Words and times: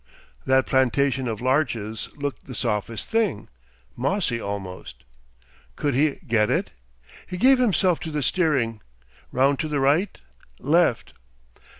That 0.47 0.65
plantation 0.65 1.27
of 1.27 1.41
larches 1.41 2.09
looked 2.17 2.45
the 2.47 2.55
softest 2.55 3.07
thing 3.07 3.49
mossy 3.95 4.41
almost! 4.41 5.03
Could 5.75 5.93
he 5.93 6.15
get 6.25 6.49
it? 6.49 6.71
He 7.27 7.37
gave 7.37 7.59
himself 7.59 7.99
to 7.99 8.09
the 8.09 8.23
steering. 8.23 8.81
Round 9.31 9.59
to 9.59 9.67
the 9.67 9.79
right 9.79 10.19
left! 10.59 11.13